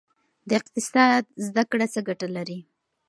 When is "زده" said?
1.47-1.63